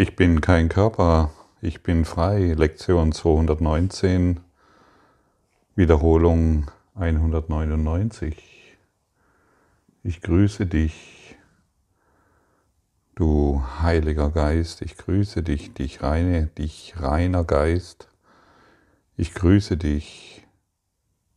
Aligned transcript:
Ich 0.00 0.14
bin 0.14 0.40
kein 0.40 0.68
Körper, 0.68 1.32
ich 1.60 1.82
bin 1.82 2.04
frei. 2.04 2.54
Lektion 2.56 3.10
219, 3.10 4.38
Wiederholung 5.74 6.70
199. 6.94 8.76
Ich 10.04 10.20
grüße 10.20 10.66
dich, 10.66 11.34
du 13.16 13.60
heiliger 13.82 14.30
Geist, 14.30 14.82
ich 14.82 14.96
grüße 14.96 15.42
dich, 15.42 15.74
dich 15.74 16.00
reine, 16.00 16.46
dich 16.46 16.94
reiner 17.00 17.42
Geist. 17.42 18.06
Ich 19.16 19.34
grüße 19.34 19.76
dich 19.76 20.46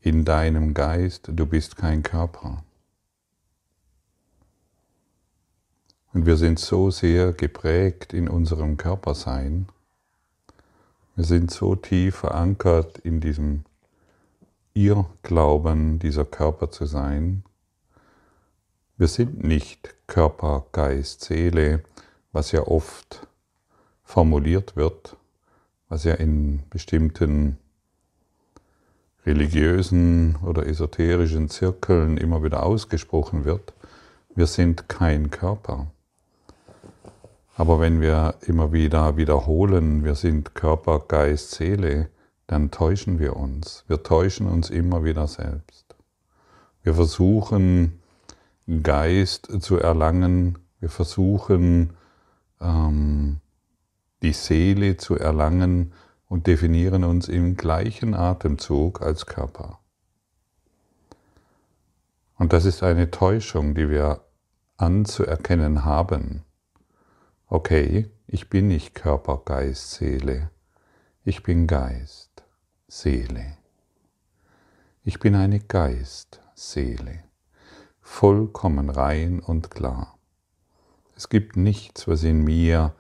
in 0.02 0.23
deinem 0.23 0.75
Geist, 0.75 1.32
du 1.34 1.48
bist 1.48 1.78
kein 1.78 2.04
Körper. 2.04 2.64
Und 6.14 6.25
wir 6.25 6.36
sind 6.36 6.59
so 6.59 6.91
sehr 6.91 7.32
geprägt 7.32 8.14
in 8.14 8.28
unserem 8.28 8.75
Körpersein. 8.75 9.68
Wir 11.15 11.24
sind 11.24 11.51
so 11.51 11.75
tief 11.75 12.18
verankert 12.18 12.97
in 12.97 13.21
diesem 13.21 13.64
Irrglauben, 14.74 16.00
dieser 16.00 16.25
Körper 16.25 16.70
zu 16.70 16.86
sein. 16.86 17.43
Wir 18.97 19.07
sind 19.07 19.43
nicht 19.43 19.96
Körper, 20.07 20.65
Geist, 20.74 21.21
Seele, 21.21 21.84
was 22.34 22.51
ja 22.51 22.68
oft 22.68 23.25
formuliert 24.04 24.75
wird, 24.75 25.15
was 25.87 26.04
ja 26.04 26.15
in 26.15 26.64
bestimmten 26.70 27.57
religiösen 29.25 30.36
oder 30.43 30.65
esoterischen 30.68 31.50
Zirkeln 31.50 32.17
immer 32.17 32.44
wieder 32.44 32.64
ausgesprochen 32.64 33.45
wird. 33.45 33.73
Wir 34.36 34.48
sind 34.48 34.89
kein 34.89 35.30
Körper. 35.30 35.88
Aber 37.61 37.80
wenn 37.80 38.02
wir 38.02 38.33
immer 38.47 38.73
wieder 38.73 39.17
wiederholen, 39.17 40.03
wir 40.03 40.16
sind 40.16 40.56
Körper, 40.56 40.98
Geist, 41.08 41.52
Seele, 41.52 42.09
dann 42.48 42.72
täuschen 42.72 43.20
wir 43.20 43.36
uns. 43.36 43.86
Wir 43.88 44.02
täuschen 44.02 44.48
uns 44.48 44.72
immer 44.72 45.04
wieder 45.04 45.28
selbst. 45.28 45.95
Wir 46.82 46.95
versuchen 46.95 48.02
Geist 48.82 49.62
zu 49.62 49.78
erlangen, 49.78 50.58
wir 50.80 50.89
versuchen 50.89 51.92
ähm, 52.59 53.42
die 54.23 54.34
Seele 54.34 54.98
zu 54.98 55.16
erlangen 55.16 55.94
und 56.28 56.48
definieren 56.48 57.04
uns 57.04 57.30
im 57.30 57.58
gleichen 57.58 58.16
Atemzug 58.16 59.04
als 59.04 59.28
Körper. 59.28 59.78
Und 62.39 62.54
das 62.54 62.66
ist 62.66 62.82
eine 62.82 63.12
Täuschung, 63.12 63.76
die 63.76 63.88
wir 63.88 64.22
anzuerkennen 64.78 65.86
haben 65.86 66.44
okay, 67.52 68.10
ich 68.28 68.50
bin 68.50 68.68
nicht 68.70 68.96
Körper, 68.96 69.42
Geist, 69.44 69.92
Seele, 69.92 70.50
ich 71.26 71.44
bin 71.44 71.68
Geist, 71.68 72.44
Seele. 72.88 73.58
Ich 75.04 75.20
bin 75.20 75.36
eine 75.36 75.60
Geist-Seele, 75.60 77.24
vollkommen 78.00 78.90
rein 78.90 79.42
und 79.42 79.70
klar. 79.70 80.18
Es 81.18 81.28
gibt 81.28 81.58
nichts, 81.58 82.08
was 82.08 82.24
in 82.24 82.42
mir 82.42 82.96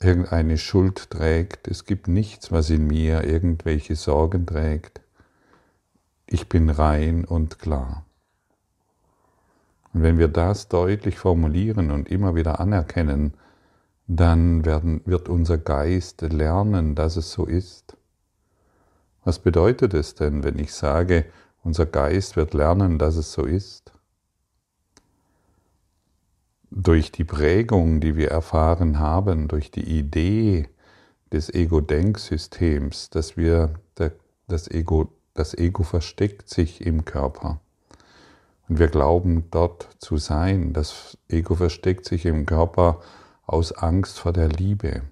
irgendeine 0.00 0.58
Schuld 0.58 1.08
trägt, 1.08 1.66
es 1.66 1.86
gibt 1.86 2.08
nichts, 2.08 2.52
was 2.52 2.68
in 2.68 2.86
mir 2.86 3.24
irgendwelche 3.24 3.96
Sorgen 3.96 4.44
trägt. 4.44 5.00
Ich 6.26 6.50
bin 6.50 6.68
rein 6.68 7.24
und 7.24 7.58
klar. 7.58 8.04
Und 9.92 10.02
wenn 10.02 10.18
wir 10.18 10.28
das 10.28 10.68
deutlich 10.68 11.18
formulieren 11.18 11.90
und 11.90 12.08
immer 12.08 12.34
wieder 12.34 12.60
anerkennen, 12.60 13.34
dann 14.06 14.64
werden, 14.64 15.02
wird 15.04 15.28
unser 15.28 15.58
Geist 15.58 16.22
lernen, 16.22 16.94
dass 16.94 17.16
es 17.16 17.32
so 17.32 17.44
ist. 17.44 17.96
Was 19.24 19.38
bedeutet 19.38 19.94
es 19.94 20.14
denn, 20.14 20.42
wenn 20.42 20.58
ich 20.58 20.72
sage, 20.72 21.26
unser 21.62 21.86
Geist 21.86 22.36
wird 22.36 22.54
lernen, 22.54 22.98
dass 22.98 23.16
es 23.16 23.32
so 23.32 23.44
ist? 23.44 23.92
Durch 26.70 27.12
die 27.12 27.24
Prägung, 27.24 28.00
die 28.00 28.16
wir 28.16 28.30
erfahren 28.30 28.98
haben, 28.98 29.48
durch 29.48 29.70
die 29.70 29.98
Idee 29.98 30.68
des 31.32 31.52
Ego-Denksystems, 31.52 33.10
dass 33.10 33.36
wir, 33.36 33.74
das 34.48 34.68
Ego, 34.68 35.12
das 35.34 35.54
Ego 35.54 35.82
versteckt 35.82 36.48
sich 36.48 36.84
im 36.84 37.04
Körper. 37.04 37.60
Und 38.70 38.78
wir 38.78 38.86
glauben 38.86 39.48
dort 39.50 39.88
zu 39.98 40.16
sein. 40.16 40.72
Das 40.72 41.18
Ego 41.28 41.56
versteckt 41.56 42.04
sich 42.04 42.24
im 42.24 42.46
Körper 42.46 43.00
aus 43.44 43.72
Angst 43.72 44.20
vor 44.20 44.32
der 44.32 44.48
Liebe, 44.48 45.02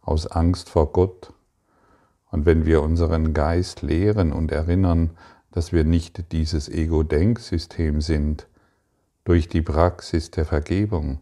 aus 0.00 0.26
Angst 0.26 0.70
vor 0.70 0.90
Gott. 0.90 1.34
Und 2.30 2.46
wenn 2.46 2.64
wir 2.64 2.80
unseren 2.80 3.34
Geist 3.34 3.82
lehren 3.82 4.32
und 4.32 4.50
erinnern, 4.50 5.10
dass 5.50 5.74
wir 5.74 5.84
nicht 5.84 6.32
dieses 6.32 6.70
Ego-Denksystem 6.70 8.00
sind, 8.00 8.48
durch 9.24 9.50
die 9.50 9.60
Praxis 9.60 10.30
der 10.30 10.46
Vergebung, 10.46 11.20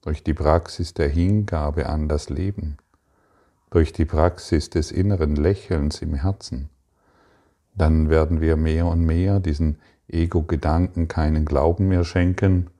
durch 0.00 0.24
die 0.24 0.32
Praxis 0.32 0.94
der 0.94 1.10
Hingabe 1.10 1.90
an 1.90 2.08
das 2.08 2.30
Leben, 2.30 2.78
durch 3.68 3.92
die 3.92 4.06
Praxis 4.06 4.70
des 4.70 4.92
inneren 4.92 5.36
Lächelns 5.36 6.00
im 6.00 6.14
Herzen, 6.14 6.70
dann 7.74 8.08
werden 8.08 8.40
wir 8.40 8.56
mehr 8.56 8.86
und 8.86 9.04
mehr 9.04 9.40
diesen 9.40 9.78
Ego-Gedanken 10.12 11.08
keinen 11.08 11.44
Glauben 11.44 11.88
mehr 11.88 12.04
schenken 12.04 12.70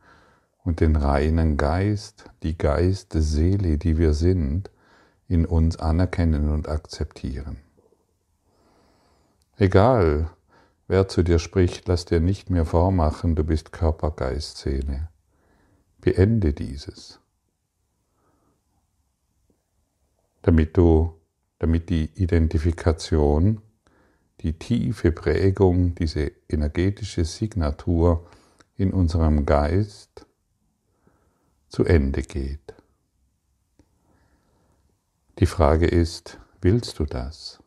und 0.64 0.80
den 0.80 0.96
reinen 0.96 1.56
Geist, 1.56 2.24
die 2.42 2.56
Geist-Seele, 2.56 3.78
die 3.78 3.98
wir 3.98 4.12
sind, 4.12 4.70
in 5.28 5.46
uns 5.46 5.78
anerkennen 5.78 6.50
und 6.50 6.68
akzeptieren. 6.68 7.58
Egal, 9.56 10.30
wer 10.88 11.08
zu 11.08 11.22
dir 11.22 11.38
spricht, 11.38 11.86
lass 11.86 12.04
dir 12.04 12.20
nicht 12.20 12.50
mehr 12.50 12.64
vormachen, 12.64 13.36
du 13.36 13.44
bist 13.44 13.72
Körper, 13.72 14.10
Geist, 14.10 14.56
Seele. 14.58 15.08
Beende 16.00 16.52
dieses, 16.54 17.20
damit 20.42 20.76
du, 20.76 21.14
damit 21.58 21.90
die 21.90 22.10
Identifikation 22.14 23.60
die 24.40 24.58
tiefe 24.58 25.12
Prägung, 25.12 25.94
diese 25.94 26.32
energetische 26.48 27.24
Signatur 27.24 28.26
in 28.76 28.92
unserem 28.92 29.44
Geist 29.44 30.26
zu 31.68 31.84
Ende 31.84 32.22
geht. 32.22 32.74
Die 35.38 35.46
Frage 35.46 35.86
ist, 35.86 36.38
willst 36.60 36.98
du 36.98 37.04
das? 37.04 37.62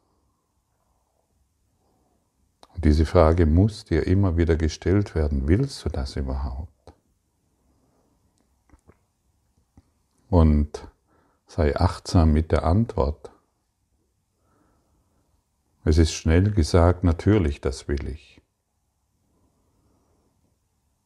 Und 2.73 2.85
diese 2.85 3.05
Frage 3.05 3.45
muss 3.45 3.85
dir 3.85 4.07
immer 4.07 4.37
wieder 4.37 4.55
gestellt 4.55 5.15
werden, 5.15 5.47
willst 5.47 5.85
du 5.85 5.89
das 5.89 6.15
überhaupt? 6.15 6.93
Und 10.29 10.87
sei 11.45 11.75
achtsam 11.75 12.33
mit 12.33 12.51
der 12.51 12.63
Antwort. 12.63 13.32
Es 15.85 15.97
ist 15.97 16.13
schnell 16.13 16.51
gesagt, 16.51 17.03
natürlich, 17.03 17.59
das 17.59 17.87
will 17.87 18.07
ich. 18.07 18.41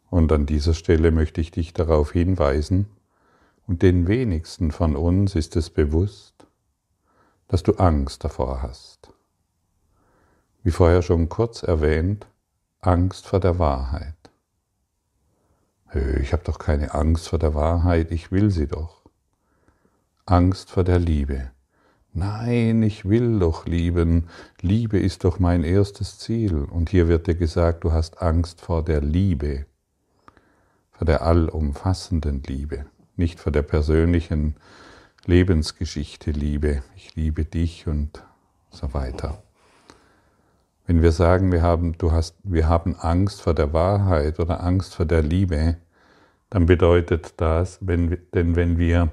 Und 0.10 0.32
an 0.32 0.46
dieser 0.46 0.74
Stelle 0.74 1.12
möchte 1.12 1.42
ich 1.42 1.52
dich 1.52 1.74
darauf 1.74 2.12
hinweisen, 2.12 2.88
und 3.66 3.82
den 3.82 4.08
wenigsten 4.08 4.72
von 4.72 4.96
uns 4.96 5.36
ist 5.36 5.58
es 5.58 5.70
bewusst, 5.70 6.48
dass 7.50 7.64
du 7.64 7.74
Angst 7.74 8.24
davor 8.24 8.62
hast. 8.62 9.12
Wie 10.64 10.72
vorher 10.72 11.02
schon 11.02 11.28
kurz 11.28 11.64
erwähnt, 11.64 12.28
Angst 12.80 13.28
vor 13.28 13.42
der 13.42 13.60
Wahrheit. 13.60 14.14
Ich 16.22 16.32
habe 16.32 16.44
doch 16.44 16.60
keine 16.60 16.94
Angst 16.94 17.30
vor 17.30 17.40
der 17.40 17.56
Wahrheit, 17.56 18.12
ich 18.12 18.32
will 18.32 18.52
sie 18.52 18.68
doch. 18.68 19.02
Angst 20.26 20.70
vor 20.70 20.84
der 20.84 21.00
Liebe. 21.00 21.52
Nein, 22.18 22.82
ich 22.82 23.08
will 23.08 23.38
doch 23.38 23.68
lieben. 23.68 24.28
Liebe 24.62 24.98
ist 24.98 25.24
doch 25.24 25.38
mein 25.38 25.64
erstes 25.64 26.18
Ziel. 26.18 26.56
Und 26.64 26.90
hier 26.90 27.08
wird 27.08 27.28
dir 27.28 27.36
gesagt, 27.36 27.84
du 27.84 27.92
hast 27.92 28.24
Angst 28.24 28.60
vor 28.60 28.84
der 28.84 29.02
Liebe, 29.02 29.68
vor 30.94 31.06
der 31.06 31.22
allumfassenden 31.22 32.42
Liebe, 32.42 32.88
nicht 33.18 33.40
vor 33.40 33.52
der 33.52 33.62
persönlichen 33.62 34.56
Lebensgeschichte 35.28 36.32
Liebe. 36.32 36.82
Ich 36.96 37.16
liebe 37.16 37.46
dich 37.46 37.86
und 37.86 38.24
so 38.72 38.96
weiter. 38.96 39.44
Wenn 40.88 41.04
wir 41.04 41.12
sagen, 41.12 41.52
wir 41.52 41.62
haben, 41.62 42.00
du 42.00 42.12
hast, 42.12 42.36
wir 42.42 42.68
haben 42.68 42.96
Angst 42.96 43.44
vor 43.44 43.54
der 43.54 43.74
Wahrheit 43.74 44.40
oder 44.40 44.64
Angst 44.64 44.96
vor 44.96 45.06
der 45.06 45.22
Liebe, 45.22 45.78
dann 46.50 46.66
bedeutet 46.66 47.36
das, 47.38 47.78
wenn, 47.82 48.18
denn 48.34 48.56
wenn 48.56 48.80
wir 48.80 49.12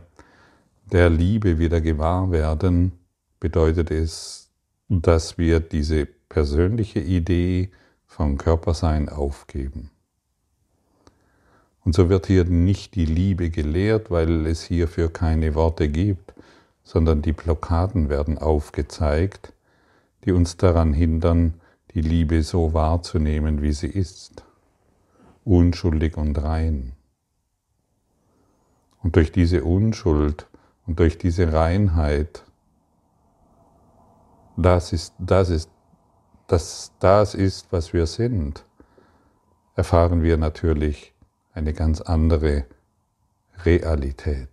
der 0.92 1.10
Liebe 1.10 1.58
wieder 1.58 1.80
gewahr 1.80 2.30
werden, 2.30 2.92
bedeutet 3.40 3.90
es, 3.90 4.50
dass 4.88 5.38
wir 5.38 5.60
diese 5.60 6.06
persönliche 6.06 7.00
Idee 7.00 7.70
vom 8.06 8.38
Körpersein 8.38 9.08
aufgeben. 9.08 9.90
Und 11.84 11.94
so 11.94 12.08
wird 12.08 12.26
hier 12.26 12.44
nicht 12.44 12.94
die 12.94 13.04
Liebe 13.04 13.50
gelehrt, 13.50 14.10
weil 14.10 14.46
es 14.46 14.62
hierfür 14.62 15.12
keine 15.12 15.54
Worte 15.54 15.88
gibt, 15.88 16.32
sondern 16.82 17.22
die 17.22 17.32
Blockaden 17.32 18.08
werden 18.08 18.38
aufgezeigt, 18.38 19.52
die 20.24 20.32
uns 20.32 20.56
daran 20.56 20.92
hindern, 20.92 21.54
die 21.94 22.00
Liebe 22.00 22.42
so 22.42 22.72
wahrzunehmen, 22.72 23.62
wie 23.62 23.72
sie 23.72 23.88
ist, 23.88 24.44
unschuldig 25.44 26.16
und 26.16 26.42
rein. 26.42 26.92
Und 29.02 29.16
durch 29.16 29.32
diese 29.32 29.64
Unschuld 29.64 30.46
und 30.86 30.98
durch 30.98 31.18
diese 31.18 31.52
Reinheit, 31.52 32.44
das 34.56 34.92
ist, 34.92 35.14
das 35.18 35.50
ist, 35.50 35.70
das, 36.46 36.92
das 37.00 37.34
ist, 37.34 37.72
was 37.72 37.92
wir 37.92 38.06
sind, 38.06 38.64
erfahren 39.74 40.22
wir 40.22 40.36
natürlich 40.36 41.14
eine 41.52 41.72
ganz 41.72 42.00
andere 42.00 42.66
Realität. 43.64 44.50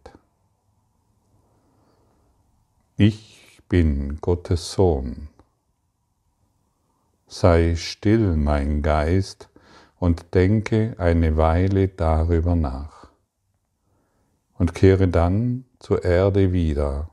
Ich 2.95 3.61
bin 3.67 4.19
Gottes 4.21 4.71
Sohn. 4.73 5.27
Sei 7.27 7.75
still, 7.75 8.35
mein 8.35 8.81
Geist, 8.81 9.49
und 9.97 10.33
denke 10.33 10.95
eine 10.97 11.37
Weile 11.37 11.87
darüber 11.87 12.55
nach. 12.55 13.11
Und 14.57 14.73
kehre 14.73 15.07
dann 15.07 15.65
zur 15.81 16.05
Erde 16.05 16.53
wieder, 16.53 17.09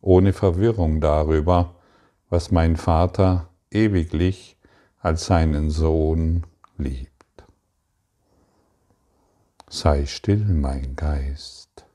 ohne 0.00 0.32
Verwirrung 0.32 1.00
darüber, 1.00 1.76
was 2.28 2.50
mein 2.50 2.76
Vater 2.76 3.48
ewiglich 3.70 4.56
als 5.00 5.26
seinen 5.26 5.70
Sohn 5.70 6.44
liebt. 6.76 7.12
Sei 9.68 10.04
still, 10.06 10.44
mein 10.44 10.96
Geist, 10.96 11.86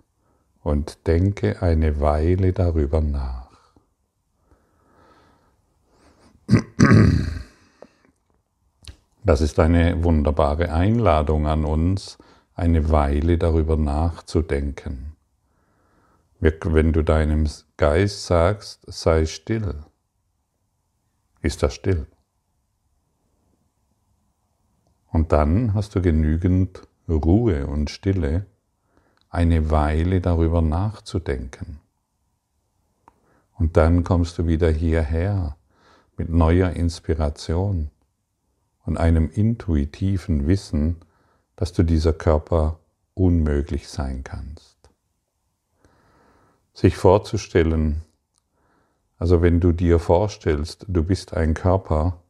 und 0.63 1.07
denke 1.07 1.61
eine 1.61 1.99
Weile 1.99 2.53
darüber 2.53 3.01
nach. 3.01 3.49
Das 9.23 9.41
ist 9.41 9.59
eine 9.59 10.03
wunderbare 10.03 10.71
Einladung 10.71 11.47
an 11.47 11.65
uns, 11.65 12.17
eine 12.55 12.89
Weile 12.89 13.37
darüber 13.37 13.75
nachzudenken. 13.75 15.10
Wenn 16.41 16.91
du 16.91 17.03
deinem 17.03 17.47
Geist 17.77 18.25
sagst, 18.25 18.83
sei 18.87 19.27
still, 19.27 19.83
ist 21.41 21.61
er 21.61 21.69
still. 21.69 22.07
Und 25.11 25.31
dann 25.33 25.75
hast 25.75 25.93
du 25.93 26.01
genügend 26.01 26.87
Ruhe 27.07 27.67
und 27.67 27.91
Stille, 27.91 28.47
eine 29.29 29.69
Weile 29.69 30.19
darüber 30.19 30.63
nachzudenken. 30.63 31.79
Und 33.53 33.77
dann 33.77 34.03
kommst 34.03 34.39
du 34.39 34.47
wieder 34.47 34.71
hierher 34.71 35.57
mit 36.17 36.29
neuer 36.29 36.71
Inspiration 36.71 37.91
und 38.83 38.97
einem 38.97 39.29
intuitiven 39.29 40.47
Wissen, 40.47 40.97
dass 41.55 41.71
du 41.71 41.83
dieser 41.83 42.13
Körper 42.13 42.79
unmöglich 43.13 43.87
sein 43.87 44.23
kannst. 44.23 44.70
Sich 46.73 46.95
vorzustellen, 46.95 48.01
also 49.17 49.41
wenn 49.41 49.59
du 49.59 49.71
dir 49.71 49.99
vorstellst, 49.99 50.85
du 50.87 51.03
bist 51.03 51.33
ein 51.33 51.53
Körper, 51.53 52.21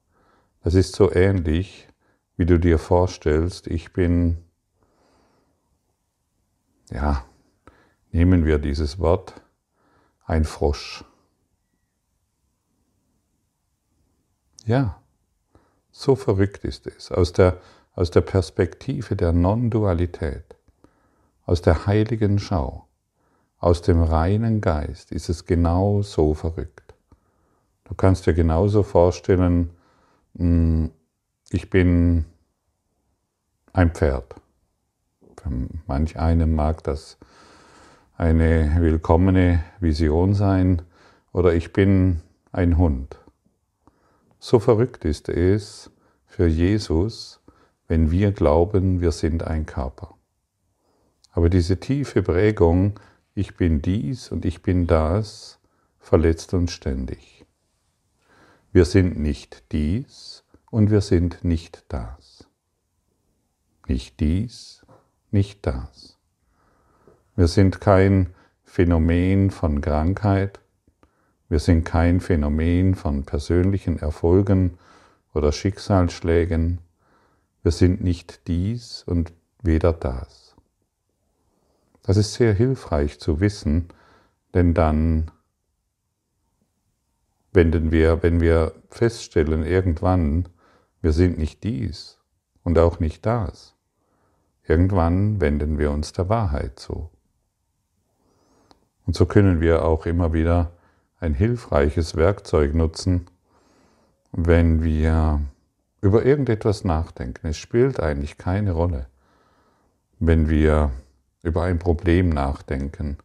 das 0.63 0.73
ist 0.73 0.95
so 0.95 1.11
ähnlich, 1.11 1.87
wie 2.35 2.45
du 2.45 2.59
dir 2.59 2.79
vorstellst, 2.79 3.67
ich 3.67 3.93
bin, 3.93 4.43
ja, 6.89 7.23
nehmen 8.11 8.45
wir 8.45 8.59
dieses 8.59 8.99
Wort, 8.99 9.41
ein 10.25 10.43
Frosch. 10.43 11.05
Ja, 14.65 15.01
so 15.91 16.15
verrückt 16.15 16.63
ist 16.63 16.87
es, 16.87 17.11
aus 17.11 17.33
der, 17.33 17.61
aus 17.93 18.11
der 18.11 18.21
Perspektive 18.21 19.15
der 19.15 19.31
Non-Dualität, 19.31 20.55
aus 21.45 21.61
der 21.61 21.85
heiligen 21.85 22.39
Schau, 22.39 22.87
aus 23.61 23.81
dem 23.83 24.01
reinen 24.01 24.59
Geist 24.59 25.11
ist 25.11 25.29
es 25.29 25.45
genau 25.45 26.01
so 26.01 26.33
verrückt. 26.33 26.93
Du 27.85 27.93
kannst 27.93 28.25
dir 28.25 28.33
genauso 28.33 28.83
vorstellen, 28.83 29.69
hm, 30.35 30.91
ich 31.51 31.69
bin 31.69 32.25
ein 33.71 33.91
Pferd. 33.91 34.35
Für 35.37 35.49
manch 35.87 36.19
einem 36.19 36.55
mag 36.55 36.83
das 36.83 37.17
eine 38.17 38.77
willkommene 38.79 39.63
Vision 39.79 40.33
sein, 40.33 40.81
oder 41.33 41.53
ich 41.53 41.71
bin 41.71 42.21
ein 42.51 42.77
Hund. 42.77 43.17
So 44.39 44.59
verrückt 44.59 45.05
ist 45.05 45.29
es 45.29 45.91
für 46.25 46.47
Jesus, 46.47 47.39
wenn 47.87 48.11
wir 48.11 48.31
glauben, 48.31 49.01
wir 49.01 49.11
sind 49.11 49.43
ein 49.43 49.65
Körper. 49.65 50.15
Aber 51.31 51.49
diese 51.49 51.79
tiefe 51.79 52.21
Prägung, 52.23 52.99
ich 53.33 53.55
bin 53.55 53.81
dies 53.81 54.31
und 54.31 54.45
ich 54.45 54.61
bin 54.61 54.87
das, 54.87 55.59
verletzt 55.99 56.53
uns 56.53 56.71
ständig. 56.71 57.45
Wir 58.71 58.85
sind 58.85 59.19
nicht 59.19 59.63
dies 59.71 60.43
und 60.69 60.91
wir 60.91 61.01
sind 61.01 61.43
nicht 61.43 61.85
das. 61.89 62.47
Nicht 63.87 64.19
dies, 64.19 64.85
nicht 65.31 65.65
das. 65.65 66.17
Wir 67.35 67.47
sind 67.47 67.81
kein 67.81 68.33
Phänomen 68.63 69.51
von 69.51 69.81
Krankheit, 69.81 70.59
wir 71.49 71.59
sind 71.59 71.83
kein 71.83 72.21
Phänomen 72.21 72.95
von 72.95 73.23
persönlichen 73.23 73.99
Erfolgen 73.99 74.77
oder 75.33 75.51
Schicksalsschlägen. 75.51 76.79
Wir 77.61 77.73
sind 77.73 78.01
nicht 78.01 78.47
dies 78.47 79.03
und 79.05 79.33
weder 79.61 79.91
das. 79.91 80.50
Das 82.11 82.17
ist 82.17 82.33
sehr 82.33 82.53
hilfreich 82.53 83.21
zu 83.21 83.39
wissen, 83.39 83.87
denn 84.53 84.73
dann 84.73 85.31
wenden 87.53 87.93
wir, 87.93 88.21
wenn 88.21 88.41
wir 88.41 88.73
feststellen 88.89 89.63
irgendwann, 89.63 90.49
wir 91.01 91.13
sind 91.13 91.37
nicht 91.37 91.63
dies 91.63 92.19
und 92.65 92.77
auch 92.77 92.99
nicht 92.99 93.25
das, 93.25 93.77
irgendwann 94.67 95.39
wenden 95.39 95.77
wir 95.77 95.89
uns 95.89 96.11
der 96.11 96.27
Wahrheit 96.27 96.77
zu. 96.79 97.09
Und 99.05 99.15
so 99.15 99.25
können 99.25 99.61
wir 99.61 99.85
auch 99.85 100.05
immer 100.05 100.33
wieder 100.33 100.73
ein 101.21 101.33
hilfreiches 101.33 102.17
Werkzeug 102.17 102.75
nutzen, 102.75 103.27
wenn 104.33 104.83
wir 104.83 105.39
über 106.01 106.25
irgendetwas 106.25 106.83
nachdenken. 106.83 107.47
Es 107.47 107.57
spielt 107.57 108.01
eigentlich 108.01 108.37
keine 108.37 108.73
Rolle, 108.73 109.07
wenn 110.19 110.49
wir 110.49 110.91
über 111.43 111.63
ein 111.63 111.79
Problem 111.79 112.29
nachdenken, 112.29 113.17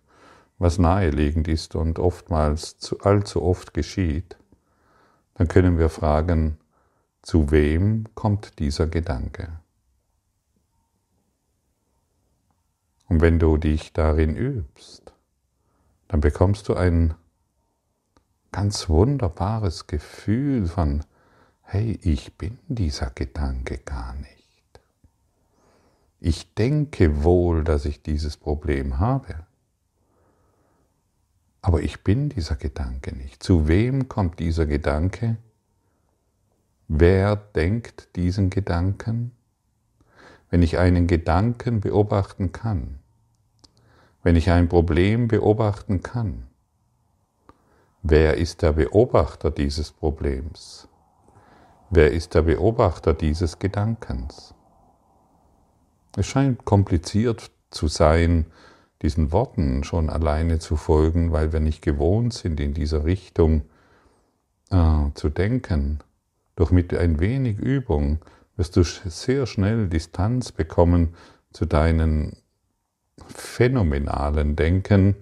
was 0.59 0.79
naheliegend 0.79 1.49
ist 1.49 1.75
und 1.75 1.99
oftmals 1.99 2.79
zu, 2.79 3.01
allzu 3.01 3.43
oft 3.43 3.75
geschieht, 3.75 4.37
dann 5.35 5.49
können 5.49 5.79
wir 5.79 5.91
fragen, 5.91 6.59
zu 7.23 7.51
wem 7.51 8.05
kommt 8.15 8.59
dieser 8.59 8.87
Gedanke? 8.87 9.61
Und 13.09 13.21
wenn 13.21 13.39
du 13.39 13.57
dich 13.57 13.93
darin 13.93 14.37
übst, 14.37 15.13
dann 16.09 16.21
bekommst 16.21 16.69
du 16.69 16.75
ein 16.75 17.15
ganz 18.53 18.89
wunderbares 18.89 19.87
Gefühl 19.87 20.67
von, 20.67 21.05
hey, 21.63 21.99
ich 22.03 22.37
bin 22.39 22.59
dieser 22.69 23.11
Gedanke 23.11 23.79
gar 23.79 24.15
nicht. 24.15 24.46
Ich 26.26 26.54
denke 26.54 27.23
wohl, 27.23 27.62
dass 27.62 27.85
ich 27.85 28.02
dieses 28.02 28.37
Problem 28.37 28.99
habe, 28.99 29.47
aber 31.62 31.83
ich 31.83 32.02
bin 32.02 32.30
dieser 32.30 32.56
Gedanke 32.56 33.14
nicht. 33.14 33.45
Zu 33.45 33.68
wem 33.68 34.09
kommt 34.09 34.40
dieser 34.40 34.66
Gedanke? 34.66 35.37
Wer 36.88 37.37
denkt 37.37 38.09
diesen 38.16 38.50
Gedanken? 38.50 39.30
Wenn 40.50 40.62
ich 40.62 40.78
einen 40.78 41.06
Gedanken 41.06 41.78
beobachten 41.78 42.50
kann, 42.50 42.99
wenn 44.25 44.35
ich 44.35 44.50
ein 44.50 44.68
Problem 44.68 45.28
beobachten 45.28 46.02
kann, 46.02 46.49
Wer 48.02 48.37
ist 48.37 48.62
der 48.62 48.73
Beobachter 48.73 49.52
dieses 49.52 49.92
Problems? 49.92 50.88
Wer 51.90 52.11
ist 52.11 52.35
der 52.35 52.42
Beobachter 52.42 53.14
dieses 53.14 53.61
Gedankens? 53.61 54.56
Es 56.17 56.27
scheint 56.27 56.65
kompliziert 56.65 57.51
zu 57.71 57.89
sein, 57.89 58.47
diesen 59.03 59.33
Worten 59.33 59.85
schon 59.85 60.09
alleine 60.09 60.59
zu 60.59 60.77
folgen, 60.77 61.31
weil 61.31 61.53
wir 61.53 61.61
nicht 61.61 61.83
gewohnt 61.83 62.33
sind, 62.33 62.59
in 62.59 62.73
dieser 62.73 63.05
Richtung 63.05 63.63
äh, 64.71 65.11
zu 65.15 65.29
denken. 65.29 66.01
Doch 66.57 66.71
mit 66.71 66.95
ein 66.95 67.21
wenig 67.21 67.59
Übung 67.59 68.21
wirst 68.57 68.77
du 68.77 68.83
sehr 68.83 69.47
schnell 69.47 69.89
Distanz 69.89 70.53
bekommen 70.53 71.15
zu 71.53 71.67
deinem 71.67 72.33
phänomenalen 73.29 74.57
Denken, 74.57 75.17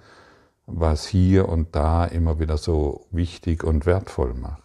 was 0.66 1.06
hier 1.06 1.48
und 1.48 1.74
da 1.74 2.04
immer 2.04 2.38
wieder 2.38 2.56
so 2.56 3.06
wichtig 3.10 3.64
und 3.64 3.84
wertvoll 3.86 4.34
macht. 4.34 4.62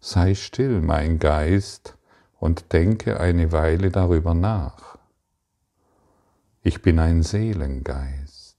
Sei 0.00 0.34
still, 0.34 0.80
mein 0.80 1.18
Geist, 1.18 1.98
und 2.40 2.72
denke 2.72 3.20
eine 3.20 3.52
Weile 3.52 3.90
darüber 3.90 4.32
nach. 4.34 4.98
Ich 6.62 6.80
bin 6.82 6.98
ein 6.98 7.22
Seelengeist. 7.22 8.58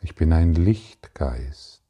Ich 0.00 0.14
bin 0.14 0.32
ein 0.32 0.54
Lichtgeist. 0.54 1.82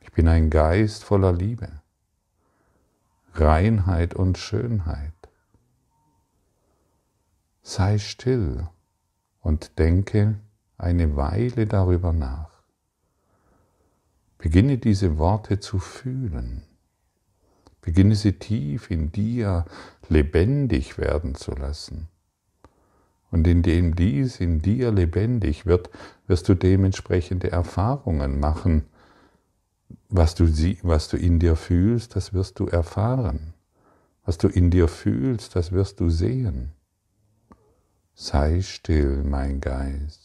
Ich 0.00 0.12
bin 0.12 0.26
ein 0.26 0.48
Geist 0.48 1.04
voller 1.04 1.32
Liebe, 1.32 1.70
Reinheit 3.34 4.14
und 4.14 4.38
Schönheit. 4.38 5.12
Sei 7.62 7.98
still 7.98 8.68
und 9.40 9.78
denke 9.78 10.40
eine 10.78 11.16
Weile 11.16 11.66
darüber 11.66 12.12
nach. 12.12 12.53
Beginne 14.44 14.76
diese 14.76 15.16
Worte 15.16 15.58
zu 15.58 15.78
fühlen. 15.78 16.64
Beginne 17.80 18.14
sie 18.14 18.34
tief 18.34 18.90
in 18.90 19.10
dir 19.10 19.64
lebendig 20.10 20.98
werden 20.98 21.34
zu 21.34 21.52
lassen. 21.52 22.08
Und 23.30 23.46
indem 23.46 23.96
dies 23.96 24.40
in 24.40 24.60
dir 24.60 24.92
lebendig 24.92 25.64
wird, 25.64 25.88
wirst 26.26 26.46
du 26.50 26.54
dementsprechende 26.54 27.52
Erfahrungen 27.52 28.38
machen. 28.38 28.84
Was 30.10 30.34
du, 30.34 30.44
was 30.82 31.08
du 31.08 31.16
in 31.16 31.38
dir 31.38 31.56
fühlst, 31.56 32.14
das 32.14 32.34
wirst 32.34 32.58
du 32.58 32.66
erfahren. 32.66 33.54
Was 34.26 34.36
du 34.36 34.48
in 34.48 34.70
dir 34.70 34.88
fühlst, 34.88 35.56
das 35.56 35.72
wirst 35.72 36.00
du 36.00 36.10
sehen. 36.10 36.72
Sei 38.14 38.60
still, 38.60 39.24
mein 39.24 39.62
Geist. 39.62 40.23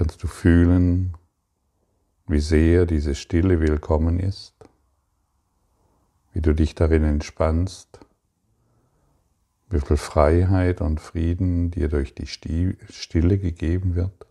Kannst 0.00 0.22
du 0.22 0.28
fühlen, 0.28 1.14
wie 2.26 2.40
sehr 2.40 2.86
diese 2.86 3.14
Stille 3.14 3.60
willkommen 3.60 4.18
ist, 4.18 4.54
wie 6.32 6.40
du 6.40 6.54
dich 6.54 6.74
darin 6.74 7.04
entspannst, 7.04 8.00
wie 9.68 9.78
viel 9.78 9.98
Freiheit 9.98 10.80
und 10.80 11.02
Frieden 11.02 11.70
dir 11.70 11.88
durch 11.88 12.14
die 12.14 12.26
Stille 12.26 13.36
gegeben 13.36 13.94
wird. 13.94 14.26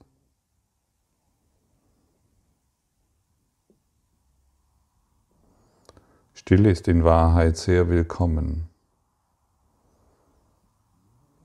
Stille 6.33 6.71
ist 6.71 6.87
in 6.87 7.03
Wahrheit 7.03 7.57
sehr 7.57 7.89
willkommen. 7.89 8.67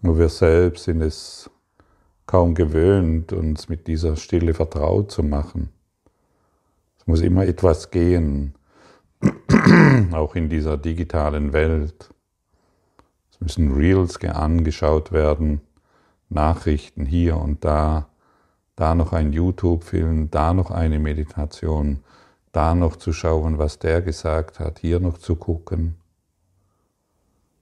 Nur 0.00 0.18
wir 0.18 0.30
selbst 0.30 0.84
sind 0.84 1.02
es 1.02 1.50
kaum 2.34 2.56
gewöhnt, 2.56 3.32
uns 3.32 3.68
mit 3.68 3.86
dieser 3.86 4.16
Stille 4.16 4.54
vertraut 4.54 5.12
zu 5.12 5.22
machen. 5.22 5.68
Es 6.98 7.06
muss 7.06 7.20
immer 7.20 7.46
etwas 7.46 7.92
gehen, 7.92 8.56
auch 10.12 10.34
in 10.34 10.48
dieser 10.48 10.76
digitalen 10.76 11.52
Welt. 11.52 12.10
Es 13.30 13.40
müssen 13.40 13.72
Reels 13.74 14.20
angeschaut 14.24 15.12
werden, 15.12 15.60
Nachrichten 16.28 17.06
hier 17.06 17.36
und 17.36 17.64
da, 17.64 18.08
da 18.74 18.96
noch 18.96 19.12
ein 19.12 19.32
YouTube-Film, 19.32 20.32
da 20.32 20.54
noch 20.54 20.72
eine 20.72 20.98
Meditation, 20.98 22.00
da 22.50 22.74
noch 22.74 22.96
zu 22.96 23.12
schauen, 23.12 23.58
was 23.58 23.78
der 23.78 24.02
gesagt 24.02 24.58
hat, 24.58 24.80
hier 24.80 24.98
noch 24.98 25.18
zu 25.18 25.36
gucken. 25.36 25.94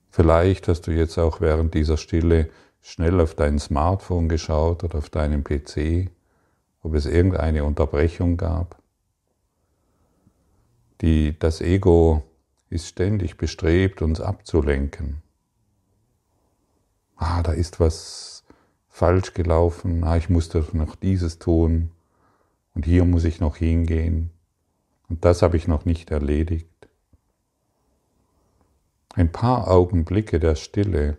Vielleicht 0.09 0.67
hast 0.67 0.87
du 0.87 0.91
jetzt 0.91 1.19
auch 1.19 1.41
während 1.41 1.75
dieser 1.75 1.97
Stille 1.97 2.49
schnell 2.83 3.19
auf 3.21 3.33
dein 3.33 3.57
Smartphone 3.57 4.29
geschaut 4.29 4.83
oder 4.83 4.99
auf 4.99 5.09
deinem 5.09 5.43
PC, 5.43 6.11
ob 6.83 6.93
es 6.93 7.05
irgendeine 7.05 7.63
Unterbrechung 7.63 8.37
gab. 8.37 8.77
Die, 11.01 11.37
das 11.39 11.61
Ego 11.61 12.23
ist 12.69 12.87
ständig 12.87 13.37
bestrebt, 13.37 14.01
uns 14.01 14.19
abzulenken. 14.19 15.21
Ah, 17.15 17.41
da 17.41 17.53
ist 17.53 17.79
was 17.79 18.43
falsch 18.89 19.33
gelaufen, 19.33 20.03
ah, 20.03 20.17
ich 20.17 20.29
musste 20.29 20.63
noch 20.73 20.95
dieses 20.95 21.39
tun 21.39 21.91
und 22.75 22.85
hier 22.85 23.05
muss 23.05 23.23
ich 23.23 23.39
noch 23.39 23.55
hingehen 23.55 24.29
und 25.07 25.23
das 25.23 25.41
habe 25.41 25.55
ich 25.55 25.67
noch 25.67 25.85
nicht 25.85 26.11
erledigt. 26.11 26.67
Ein 29.15 29.31
paar 29.31 29.69
Augenblicke 29.69 30.39
der 30.39 30.55
Stille 30.55 31.17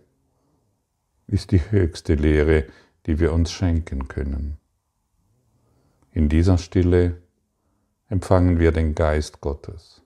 ist 1.27 1.51
die 1.51 1.71
höchste 1.71 2.15
Lehre, 2.15 2.65
die 3.05 3.19
wir 3.19 3.33
uns 3.33 3.51
schenken 3.51 4.07
können. 4.07 4.57
In 6.11 6.29
dieser 6.29 6.57
Stille 6.57 7.21
empfangen 8.09 8.59
wir 8.59 8.71
den 8.71 8.95
Geist 8.95 9.41
Gottes. 9.41 10.01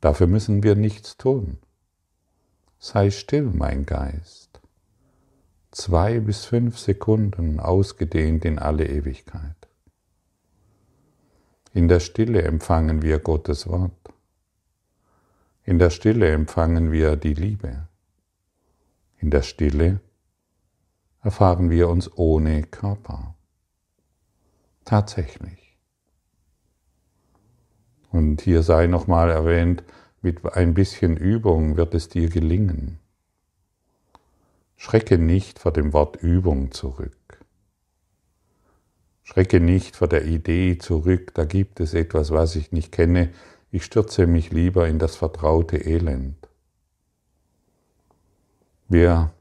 Dafür 0.00 0.26
müssen 0.26 0.62
wir 0.62 0.74
nichts 0.74 1.16
tun. 1.16 1.58
Sei 2.78 3.10
still, 3.10 3.44
mein 3.44 3.86
Geist. 3.86 4.60
Zwei 5.70 6.20
bis 6.20 6.44
fünf 6.44 6.78
Sekunden 6.78 7.60
ausgedehnt 7.60 8.44
in 8.44 8.58
alle 8.58 8.86
Ewigkeit. 8.86 9.56
In 11.72 11.88
der 11.88 12.00
Stille 12.00 12.42
empfangen 12.42 13.00
wir 13.00 13.18
Gottes 13.20 13.66
Wort. 13.66 14.12
In 15.64 15.78
der 15.78 15.90
Stille 15.90 16.30
empfangen 16.30 16.92
wir 16.92 17.16
die 17.16 17.34
Liebe. 17.34 17.88
In 19.22 19.30
der 19.30 19.42
Stille 19.42 20.00
erfahren 21.22 21.70
wir 21.70 21.88
uns 21.88 22.10
ohne 22.18 22.64
Körper. 22.64 23.36
Tatsächlich. 24.84 25.78
Und 28.10 28.40
hier 28.40 28.64
sei 28.64 28.88
nochmal 28.88 29.30
erwähnt, 29.30 29.84
mit 30.22 30.44
ein 30.54 30.74
bisschen 30.74 31.16
Übung 31.16 31.76
wird 31.76 31.94
es 31.94 32.08
dir 32.08 32.28
gelingen. 32.28 32.98
Schrecke 34.76 35.18
nicht 35.18 35.60
vor 35.60 35.72
dem 35.72 35.92
Wort 35.92 36.16
Übung 36.16 36.72
zurück. 36.72 37.44
Schrecke 39.22 39.60
nicht 39.60 39.94
vor 39.94 40.08
der 40.08 40.24
Idee 40.24 40.78
zurück, 40.78 41.32
da 41.34 41.44
gibt 41.44 41.78
es 41.78 41.94
etwas, 41.94 42.32
was 42.32 42.56
ich 42.56 42.72
nicht 42.72 42.90
kenne, 42.90 43.30
ich 43.70 43.84
stürze 43.84 44.26
mich 44.26 44.50
lieber 44.50 44.88
in 44.88 44.98
das 44.98 45.14
vertraute 45.14 45.76
Elend. 45.76 46.48
Wir, 48.92 49.32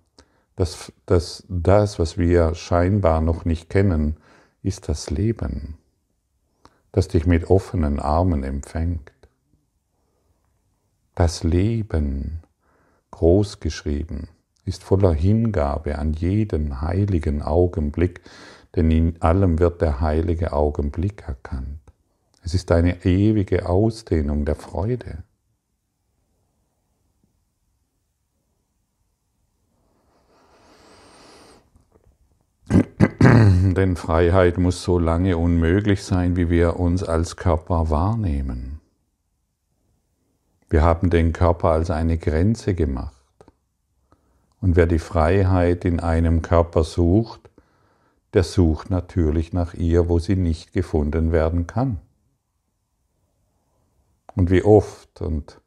das, 0.55 0.93
das, 1.05 1.43
das, 1.49 1.99
was 1.99 2.17
wir 2.17 2.55
scheinbar 2.55 3.19
noch 3.19 3.43
nicht 3.43 3.69
kennen, 3.69 4.15
ist 4.63 4.87
das 4.87 5.09
Leben, 5.09 5.77
das 6.93 7.09
dich 7.09 7.25
mit 7.25 7.49
offenen 7.49 7.99
Armen 7.99 8.45
empfängt. 8.45 9.11
Das 11.15 11.43
Leben, 11.43 12.39
groß 13.11 13.59
geschrieben, 13.59 14.29
ist 14.63 14.85
voller 14.85 15.13
Hingabe 15.13 15.99
an 15.99 16.13
jeden 16.13 16.79
heiligen 16.79 17.41
Augenblick, 17.41 18.21
denn 18.77 18.89
in 18.89 19.21
allem 19.21 19.59
wird 19.59 19.81
der 19.81 19.99
heilige 19.99 20.53
Augenblick 20.53 21.27
erkannt. 21.27 21.81
Es 22.41 22.53
ist 22.53 22.71
eine 22.71 23.03
ewige 23.03 23.67
Ausdehnung 23.67 24.45
der 24.45 24.55
Freude. 24.55 25.25
Denn 33.75 33.95
Freiheit 33.97 34.57
muss 34.57 34.81
so 34.81 34.97
lange 34.97 35.37
unmöglich 35.37 36.03
sein, 36.03 36.35
wie 36.35 36.49
wir 36.49 36.79
uns 36.79 37.03
als 37.03 37.35
Körper 37.35 37.91
wahrnehmen. 37.91 38.79
Wir 40.69 40.81
haben 40.81 41.11
den 41.11 41.31
Körper 41.31 41.69
als 41.69 41.91
eine 41.91 42.17
Grenze 42.17 42.73
gemacht. 42.73 43.13
Und 44.59 44.75
wer 44.75 44.87
die 44.87 44.99
Freiheit 44.99 45.85
in 45.85 45.99
einem 45.99 46.41
Körper 46.41 46.83
sucht, 46.83 47.49
der 48.33 48.43
sucht 48.43 48.89
natürlich 48.89 49.53
nach 49.53 49.75
ihr, 49.75 50.09
wo 50.09 50.17
sie 50.17 50.35
nicht 50.35 50.73
gefunden 50.73 51.31
werden 51.31 51.67
kann. 51.67 51.99
Und 54.35 54.49
wie 54.49 54.63
oft 54.63 55.21
und 55.21 55.61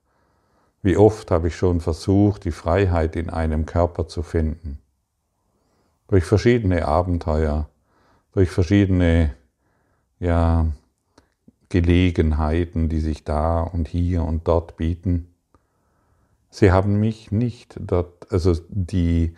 wie 0.82 0.96
oft 0.96 1.30
habe 1.30 1.49
ich 1.49 1.56
schon 1.56 1.80
versucht, 1.80 2.44
die 2.46 2.50
Freiheit 2.50 3.14
in 3.14 3.30
einem 3.30 3.64
Körper 3.64 4.08
zu 4.08 4.23
finden. 4.23 4.78
Durch 6.08 6.25
verschiedene 6.25 6.87
Abenteuer, 6.87 7.68
durch 8.32 8.50
verschiedene 8.50 9.34
ja, 10.20 10.66
Gelegenheiten, 11.68 12.88
die 12.88 13.00
sich 13.00 13.25
da 13.25 13.62
und 13.62 13.88
hier 13.88 14.25
und 14.25 14.46
dort 14.46 14.76
bieten. 14.76 15.34
Sie 16.50 16.70
haben 16.70 17.00
mich 17.00 17.32
nicht 17.32 17.76
dort, 17.80 18.30
also 18.30 18.54
die, 18.68 19.34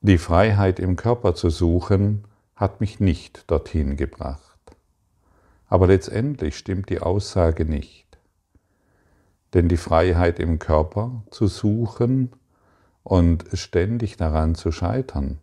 die 0.00 0.18
Freiheit 0.18 0.80
im 0.80 0.96
Körper 0.96 1.34
zu 1.34 1.50
suchen, 1.50 2.24
hat 2.56 2.80
mich 2.80 2.98
nicht 3.00 3.50
dorthin 3.50 3.96
gebracht. 3.96 4.58
Aber 5.68 5.86
letztendlich 5.86 6.56
stimmt 6.56 6.90
die 6.90 7.00
Aussage 7.00 7.64
nicht. 7.64 8.06
Denn 9.54 9.68
die 9.68 9.76
Freiheit 9.76 10.38
im 10.38 10.58
Körper 10.58 11.22
zu 11.30 11.46
suchen 11.46 12.32
und 13.02 13.44
ständig 13.52 14.16
daran 14.16 14.54
zu 14.54 14.72
scheitern, 14.72 15.38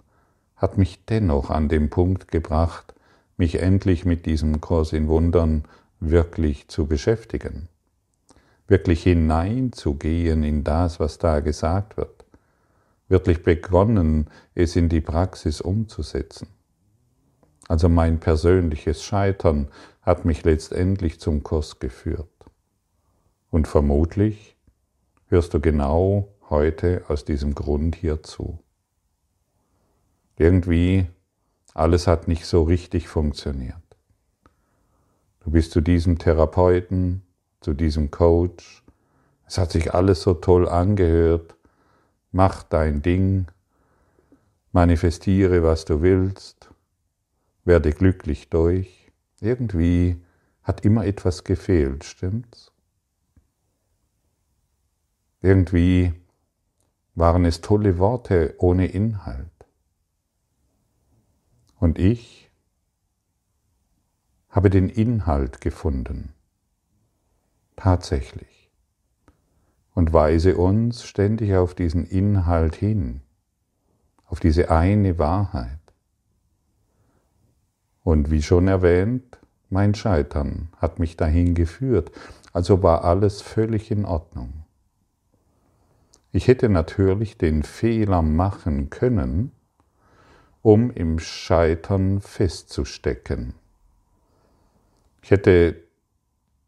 hat 0.56 0.78
mich 0.78 1.06
dennoch 1.06 1.50
an 1.50 1.70
den 1.70 1.90
Punkt 1.90 2.30
gebracht, 2.30 2.94
mich 3.38 3.62
endlich 3.62 4.06
mit 4.06 4.26
diesem 4.26 4.62
Kurs 4.62 4.94
in 4.94 5.08
Wundern 5.08 5.64
wirklich 6.00 6.68
zu 6.68 6.88
beschäftigen 6.88 7.70
wirklich 8.70 9.04
hineinzugehen 9.04 10.44
in 10.44 10.64
das, 10.64 11.00
was 11.00 11.18
da 11.18 11.40
gesagt 11.40 11.98
wird, 11.98 12.26
wirklich 13.08 13.44
begonnen, 13.44 14.30
es 14.54 14.76
in 14.76 14.90
die 14.90 15.02
Praxis 15.02 15.60
umzusetzen. 15.60 16.48
Also 17.68 17.90
mein 17.90 18.20
persönliches 18.20 19.04
Scheitern 19.04 19.70
hat 20.02 20.26
mich 20.26 20.44
letztendlich 20.44 21.20
zum 21.20 21.44
Kurs 21.44 21.80
geführt. 21.80 22.28
Und 23.52 23.68
vermutlich 23.68 24.56
hörst 25.28 25.54
du 25.54 25.60
genau 25.60 26.30
heute 26.50 27.04
aus 27.08 27.26
diesem 27.26 27.56
Grund 27.56 27.96
hier 27.96 28.24
zu. 28.24 28.60
Irgendwie 30.38 31.08
alles 31.74 32.08
hat 32.08 32.28
nicht 32.28 32.46
so 32.46 32.64
richtig 32.64 33.08
funktioniert. 33.08 33.76
Du 35.42 35.52
bist 35.52 35.72
zu 35.72 35.82
diesem 35.82 36.18
Therapeuten, 36.18 37.24
zu 37.62 37.74
diesem 37.74 38.12
Coach. 38.12 38.84
Es 39.46 39.58
hat 39.58 39.72
sich 39.72 39.94
alles 39.94 40.22
so 40.22 40.34
toll 40.34 40.68
angehört. 40.68 41.56
Mach 42.32 42.64
dein 42.64 43.02
Ding, 43.02 43.48
manifestiere, 44.72 45.64
was 45.64 45.86
du 45.86 46.02
willst, 46.02 46.70
werde 47.66 47.92
glücklich 47.92 48.50
durch. 48.50 49.12
Irgendwie 49.42 50.18
hat 50.64 50.86
immer 50.86 51.06
etwas 51.06 51.44
gefehlt, 51.44 52.04
stimmt's? 52.04 52.72
Irgendwie 55.42 56.14
waren 57.20 57.46
es 57.46 57.62
tolle 57.62 58.00
Worte 58.00 58.56
ohne 58.58 58.88
Inhalt. 58.88 59.52
Und 61.78 62.00
ich 62.00 62.50
habe 64.50 64.70
den 64.70 64.90
Inhalt 64.90 65.62
gefunden 65.62 66.34
tatsächlich. 67.76 68.70
Und 69.94 70.14
weise 70.14 70.56
uns 70.56 71.04
ständig 71.04 71.56
auf 71.56 71.76
diesen 71.76 72.06
Inhalt 72.06 72.76
hin, 72.76 73.22
auf 74.26 74.40
diese 74.40 74.72
eine 74.72 75.18
Wahrheit. 75.18 75.80
Und 78.04 78.32
wie 78.32 78.42
schon 78.42 78.68
erwähnt, 78.68 79.40
mein 79.70 79.94
Scheitern 79.94 80.70
hat 80.78 81.00
mich 81.00 81.18
dahin 81.18 81.54
geführt, 81.54 82.12
also 82.54 82.82
war 82.82 83.04
alles 83.04 83.42
völlig 83.42 83.92
in 83.92 84.06
Ordnung. 84.06 84.59
Ich 86.32 86.48
hätte 86.48 86.70
natürlich 86.70 87.38
den 87.38 87.64
Fehler 87.64 88.22
machen 88.22 88.90
können, 88.90 89.52
um 90.62 90.92
im 90.92 91.20
Scheitern 91.20 92.22
festzustecken. 92.22 93.56
Ich 95.24 95.32
hätte 95.32 95.84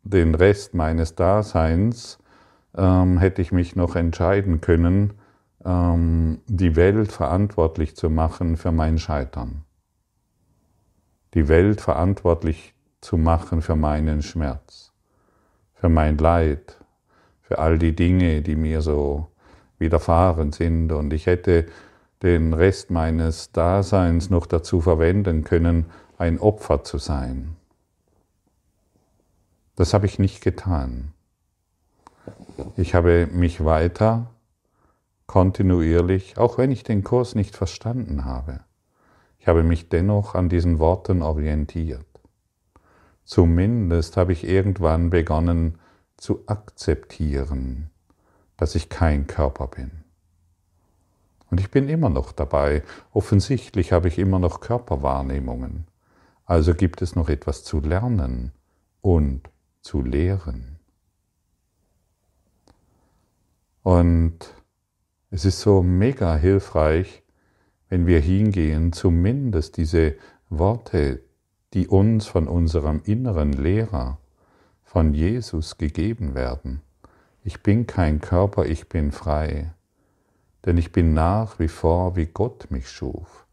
den 0.03 0.33
Rest 0.33 0.73
meines 0.73 1.15
Daseins 1.15 2.17
ähm, 2.75 3.17
hätte 3.17 3.41
ich 3.41 3.51
mich 3.51 3.75
noch 3.75 3.95
entscheiden 3.95 4.61
können, 4.61 5.13
ähm, 5.63 6.39
die 6.47 6.75
Welt 6.75 7.11
verantwortlich 7.11 7.95
zu 7.95 8.09
machen 8.09 8.57
für 8.57 8.71
mein 8.71 8.97
Scheitern. 8.97 9.63
Die 11.33 11.47
Welt 11.47 11.81
verantwortlich 11.81 12.73
zu 12.99 13.17
machen 13.17 13.61
für 13.61 13.75
meinen 13.75 14.21
Schmerz, 14.21 14.93
für 15.73 15.89
mein 15.89 16.17
Leid, 16.17 16.77
für 17.41 17.59
all 17.59 17.77
die 17.77 17.95
Dinge, 17.95 18.41
die 18.41 18.55
mir 18.55 18.81
so 18.81 19.27
widerfahren 19.81 20.53
sind. 20.53 20.93
Und 20.93 21.11
ich 21.11 21.25
hätte 21.25 21.65
den 22.23 22.53
Rest 22.53 22.89
meines 22.89 23.51
Daseins 23.51 24.29
noch 24.29 24.45
dazu 24.45 24.79
verwenden 24.79 25.43
können, 25.43 25.87
ein 26.17 26.39
Opfer 26.39 26.85
zu 26.85 26.97
sein. 26.97 27.57
Das 29.75 29.93
habe 29.93 30.05
ich 30.05 30.19
nicht 30.19 30.41
getan. 30.41 31.11
Ich 32.77 32.95
habe 32.95 33.27
mich 33.31 33.65
weiter 33.65 34.27
kontinuierlich, 35.31 36.37
auch 36.37 36.57
wenn 36.57 36.71
ich 36.71 36.83
den 36.83 37.05
Kurs 37.05 37.35
nicht 37.35 37.55
verstanden 37.55 38.25
habe, 38.25 38.59
ich 39.39 39.47
habe 39.47 39.63
mich 39.63 39.87
dennoch 39.87 40.35
an 40.35 40.49
diesen 40.49 40.77
Worten 40.77 41.21
orientiert. 41.21 42.05
Zumindest 43.23 44.17
habe 44.17 44.33
ich 44.33 44.43
irgendwann 44.43 45.09
begonnen 45.09 45.79
zu 46.17 46.43
akzeptieren, 46.47 47.90
dass 48.61 48.75
ich 48.75 48.89
kein 48.89 49.25
Körper 49.25 49.65
bin. 49.65 49.89
Und 51.49 51.59
ich 51.59 51.71
bin 51.71 51.89
immer 51.89 52.11
noch 52.11 52.31
dabei. 52.31 52.83
Offensichtlich 53.11 53.91
habe 53.91 54.07
ich 54.07 54.19
immer 54.19 54.37
noch 54.37 54.59
Körperwahrnehmungen. 54.59 55.87
Also 56.45 56.75
gibt 56.75 57.01
es 57.01 57.15
noch 57.15 57.27
etwas 57.27 57.63
zu 57.63 57.79
lernen 57.79 58.51
und 59.01 59.49
zu 59.81 60.03
lehren. 60.03 60.77
Und 63.81 64.37
es 65.31 65.43
ist 65.43 65.61
so 65.61 65.81
mega 65.81 66.35
hilfreich, 66.35 67.23
wenn 67.89 68.05
wir 68.05 68.19
hingehen, 68.19 68.93
zumindest 68.93 69.77
diese 69.77 70.17
Worte, 70.49 71.23
die 71.73 71.87
uns 71.87 72.27
von 72.27 72.47
unserem 72.47 73.01
inneren 73.05 73.53
Lehrer, 73.53 74.19
von 74.83 75.15
Jesus 75.15 75.79
gegeben 75.79 76.35
werden. 76.35 76.83
Ich 77.43 77.63
bin 77.63 77.87
kein 77.87 78.21
Körper, 78.21 78.65
ich 78.65 78.87
bin 78.87 79.11
frei, 79.11 79.73
denn 80.63 80.77
ich 80.77 80.91
bin 80.91 81.15
nach 81.15 81.57
wie 81.57 81.69
vor, 81.69 82.15
wie 82.15 82.27
Gott 82.27 82.69
mich 82.69 82.87
schuf. 82.87 83.47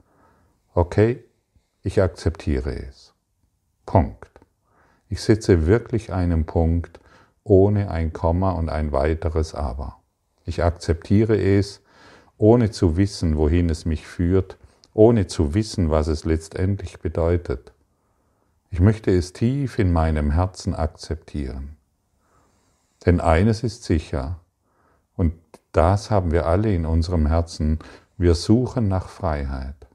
Okay, 0.74 1.24
ich 1.82 2.02
akzeptiere 2.02 2.74
es. 2.86 3.14
Punkt. 3.86 4.28
Ich 5.08 5.22
setze 5.22 5.66
wirklich 5.66 6.12
einen 6.12 6.44
Punkt 6.44 7.00
ohne 7.44 7.90
ein 7.90 8.12
Komma 8.12 8.50
und 8.50 8.68
ein 8.68 8.92
weiteres 8.92 9.54
Aber. 9.54 9.96
Ich 10.44 10.62
akzeptiere 10.62 11.40
es, 11.40 11.80
ohne 12.36 12.70
zu 12.70 12.98
wissen, 12.98 13.38
wohin 13.38 13.70
es 13.70 13.86
mich 13.86 14.06
führt, 14.06 14.58
ohne 14.92 15.28
zu 15.28 15.54
wissen, 15.54 15.88
was 15.88 16.08
es 16.08 16.26
letztendlich 16.26 17.00
bedeutet. 17.00 17.72
Ich 18.68 18.80
möchte 18.80 19.10
es 19.10 19.32
tief 19.32 19.78
in 19.78 19.92
meinem 19.92 20.32
Herzen 20.32 20.74
akzeptieren. 20.74 21.77
Denn 23.06 23.20
eines 23.20 23.62
ist 23.62 23.84
sicher, 23.84 24.40
und 25.16 25.34
das 25.72 26.10
haben 26.10 26.32
wir 26.32 26.46
alle 26.46 26.74
in 26.74 26.86
unserem 26.86 27.26
Herzen, 27.26 27.78
wir 28.16 28.34
suchen 28.34 28.88
nach 28.88 29.08
Freiheit. 29.08 29.86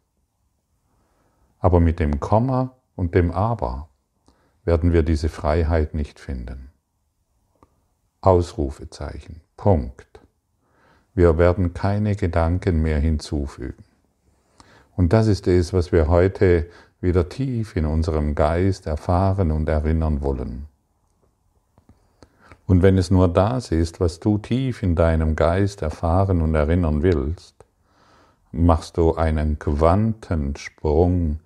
Aber 1.59 1.79
mit 1.79 1.99
dem 1.99 2.19
Komma 2.19 2.75
und 2.95 3.15
dem 3.15 3.31
Aber 3.31 3.89
werden 4.63 4.93
wir 4.93 5.03
diese 5.03 5.29
Freiheit 5.29 5.93
nicht 5.93 6.19
finden. 6.19 6.69
Ausrufezeichen. 8.21 9.41
Punkt. 9.57 10.21
Wir 11.13 11.37
werden 11.37 11.73
keine 11.73 12.15
Gedanken 12.15 12.81
mehr 12.81 12.99
hinzufügen. 12.99 13.83
Und 14.95 15.13
das 15.13 15.27
ist 15.27 15.47
es, 15.47 15.73
was 15.73 15.91
wir 15.91 16.07
heute 16.07 16.69
wieder 17.01 17.27
tief 17.27 17.75
in 17.75 17.85
unserem 17.85 18.35
Geist 18.35 18.87
erfahren 18.87 19.51
und 19.51 19.67
erinnern 19.67 20.21
wollen. 20.21 20.67
Und 22.65 22.82
wenn 22.82 22.97
es 22.97 23.12
nur 23.12 23.28
das 23.28 23.71
ist, 23.71 23.99
was 23.99 24.19
du 24.19 24.38
tief 24.38 24.84
in 24.84 24.95
deinem 24.95 25.36
Geist 25.36 25.82
erfahren 25.82 26.41
und 26.41 26.56
erinnern 26.56 27.04
willst, 27.04 27.56
machst 28.52 28.97
du 28.97 29.15
einen 29.15 29.60
Quantensprung 29.60 31.39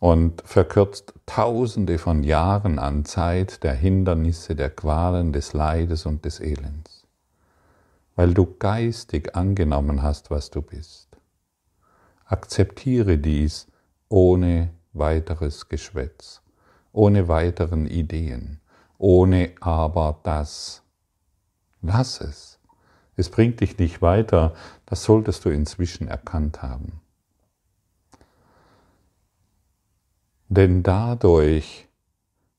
und 0.00 0.42
verkürzt 0.44 1.14
tausende 1.26 1.98
von 1.98 2.22
Jahren 2.22 2.78
an 2.78 3.04
Zeit 3.04 3.62
der 3.64 3.74
Hindernisse, 3.74 4.54
der 4.54 4.70
Qualen, 4.70 5.32
des 5.32 5.54
Leides 5.54 6.04
und 6.06 6.24
des 6.24 6.40
Elends, 6.40 7.06
weil 8.14 8.34
du 8.34 8.56
geistig 8.58 9.34
angenommen 9.34 10.02
hast, 10.02 10.30
was 10.30 10.50
du 10.50 10.62
bist. 10.62 11.08
Akzeptiere 12.26 13.18
dies 13.18 13.66
ohne 14.08 14.70
weiteres 14.92 15.68
Geschwätz, 15.68 16.42
ohne 16.92 17.28
weiteren 17.28 17.86
Ideen 17.86 18.60
ohne 18.98 19.52
aber 19.60 20.20
das. 20.24 20.82
Lass 21.80 22.20
es. 22.20 22.58
Es 23.16 23.30
bringt 23.30 23.60
dich 23.60 23.78
nicht 23.78 24.02
weiter, 24.02 24.54
das 24.86 25.04
solltest 25.04 25.44
du 25.44 25.50
inzwischen 25.50 26.06
erkannt 26.06 26.62
haben. 26.62 27.00
Denn 30.48 30.82
dadurch, 30.82 31.88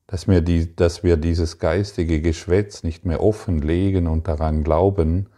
dass 0.06 0.28
wir, 0.28 0.40
die, 0.40 0.74
dass 0.74 1.02
wir 1.02 1.16
dieses 1.16 1.58
geistige 1.58 2.20
Geschwätz 2.20 2.82
nicht 2.82 3.04
mehr 3.04 3.22
offenlegen 3.22 4.06
und 4.06 4.28
daran 4.28 4.64
glauben, 4.64 5.28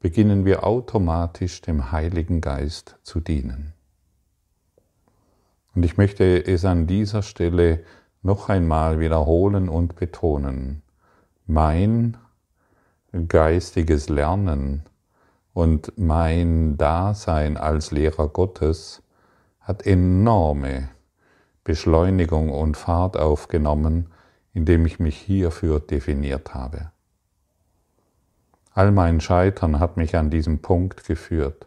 beginnen 0.00 0.44
wir 0.44 0.64
automatisch 0.64 1.62
dem 1.62 1.92
Heiligen 1.92 2.40
Geist 2.40 2.98
zu 3.02 3.20
dienen. 3.20 3.72
Und 5.74 5.84
ich 5.84 5.96
möchte 5.96 6.46
es 6.46 6.64
an 6.64 6.86
dieser 6.86 7.22
Stelle 7.22 7.84
noch 8.24 8.48
einmal 8.48 8.98
wiederholen 8.98 9.68
und 9.68 9.96
betonen. 9.96 10.82
Mein 11.46 12.16
geistiges 13.28 14.08
Lernen 14.08 14.82
und 15.52 15.92
mein 15.96 16.76
Dasein 16.78 17.56
als 17.56 17.90
Lehrer 17.90 18.28
Gottes 18.28 19.02
hat 19.60 19.86
enorme 19.86 20.88
Beschleunigung 21.64 22.50
und 22.50 22.76
Fahrt 22.76 23.16
aufgenommen, 23.16 24.10
indem 24.52 24.86
ich 24.86 24.98
mich 24.98 25.16
hierfür 25.16 25.80
definiert 25.80 26.54
habe. 26.54 26.90
All 28.72 28.90
mein 28.90 29.20
Scheitern 29.20 29.78
hat 29.78 29.96
mich 29.96 30.16
an 30.16 30.30
diesem 30.30 30.60
Punkt 30.60 31.04
geführt, 31.04 31.66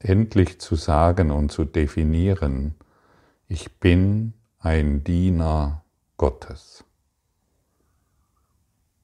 endlich 0.00 0.60
zu 0.60 0.74
sagen 0.74 1.30
und 1.30 1.52
zu 1.52 1.64
definieren, 1.64 2.74
ich 3.48 3.78
bin 3.78 4.34
ein 4.62 5.04
Diener 5.04 5.82
Gottes. 6.18 6.84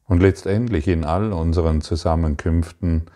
Und 0.04 0.20
letztendlich 0.20 0.86
in 0.86 1.02
all 1.02 1.32
unseren 1.32 1.80
Zusammenkünften, 1.80 3.06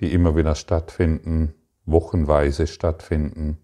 die 0.00 0.10
immer 0.14 0.34
wieder 0.34 0.54
stattfinden, 0.54 1.52
wochenweise 1.84 2.66
stattfinden, 2.66 3.58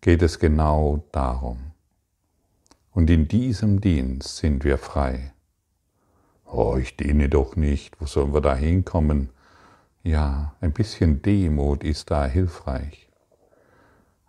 geht 0.00 0.22
es 0.22 0.38
genau 0.38 1.04
darum. 1.12 1.72
Und 2.90 3.10
in 3.10 3.28
diesem 3.28 3.82
Dienst 3.82 4.38
sind 4.38 4.64
wir 4.64 4.78
frei. 4.78 5.34
Oh, 6.46 6.78
ich 6.80 6.96
diene 6.96 7.28
doch 7.28 7.54
nicht, 7.54 8.00
wo 8.00 8.06
sollen 8.06 8.32
wir 8.32 8.40
da 8.40 8.56
hinkommen? 8.56 9.28
Ja, 10.02 10.54
ein 10.62 10.72
bisschen 10.72 11.20
Demut 11.20 11.84
ist 11.84 12.10
da 12.10 12.24
hilfreich 12.24 13.07